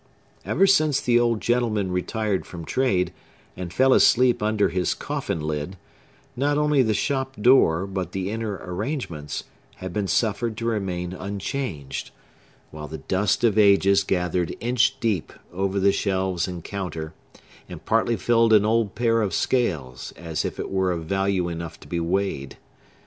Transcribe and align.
Ever 0.43 0.65
since 0.65 0.99
the 0.99 1.19
old 1.19 1.41
gentleman 1.41 1.91
retired 1.91 2.43
from 2.43 2.65
trade, 2.65 3.13
and 3.55 3.71
fell 3.71 3.93
asleep 3.93 4.41
under 4.41 4.69
his 4.69 4.95
coffin 4.95 5.39
lid, 5.41 5.77
not 6.35 6.57
only 6.57 6.81
the 6.81 6.95
shop 6.95 7.35
door, 7.39 7.85
but 7.85 8.11
the 8.11 8.31
inner 8.31 8.55
arrangements, 8.63 9.43
had 9.75 9.93
been 9.93 10.07
suffered 10.07 10.57
to 10.57 10.65
remain 10.65 11.13
unchanged; 11.13 12.09
while 12.71 12.87
the 12.87 12.97
dust 12.97 13.43
of 13.43 13.59
ages 13.59 14.03
gathered 14.03 14.55
inch 14.59 14.99
deep 14.99 15.31
over 15.53 15.79
the 15.79 15.91
shelves 15.91 16.47
and 16.47 16.63
counter, 16.63 17.13
and 17.69 17.85
partly 17.85 18.15
filled 18.15 18.53
an 18.53 18.65
old 18.65 18.95
pair 18.95 19.21
of 19.21 19.35
scales, 19.35 20.13
as 20.17 20.43
if 20.43 20.59
it 20.59 20.71
were 20.71 20.91
of 20.91 21.05
value 21.05 21.47
enough 21.47 21.79
to 21.79 21.87
be 21.87 21.99
weighed. 21.99 22.57